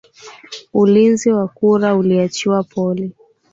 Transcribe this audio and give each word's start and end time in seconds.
ulinzi 0.73 1.31
wa 1.31 1.47
kura 1.47 1.95
uliachiwa 1.95 2.63
poli 2.63 3.11